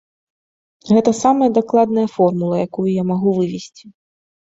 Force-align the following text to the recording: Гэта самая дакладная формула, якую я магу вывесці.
Гэта 0.91 1.13
самая 1.19 1.51
дакладная 1.59 2.07
формула, 2.17 2.55
якую 2.67 2.89
я 3.01 3.09
магу 3.15 3.29
вывесці. 3.41 3.97